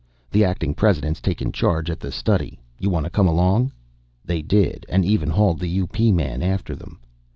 [0.31, 2.57] The Acting President's taken charge at the Study.
[2.79, 3.71] You want to come along?"
[4.25, 6.11] They did, and even hauled the U.P.
[6.11, 6.99] man after them.